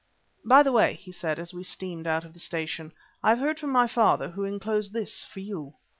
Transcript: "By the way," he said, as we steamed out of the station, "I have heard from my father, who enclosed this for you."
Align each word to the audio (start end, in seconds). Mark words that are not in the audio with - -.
"By 0.43 0.63
the 0.63 0.71
way," 0.71 0.95
he 0.95 1.11
said, 1.11 1.37
as 1.37 1.53
we 1.53 1.61
steamed 1.61 2.07
out 2.07 2.25
of 2.25 2.33
the 2.33 2.39
station, 2.39 2.91
"I 3.21 3.29
have 3.35 3.39
heard 3.39 3.59
from 3.59 3.69
my 3.69 3.85
father, 3.85 4.29
who 4.31 4.43
enclosed 4.45 4.93
this 4.93 5.25
for 5.25 5.41
you." 5.41 5.75